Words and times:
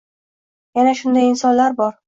Yana 0.79 0.95
shunday 1.03 1.29
insonlar 1.31 1.81
bor 1.83 1.97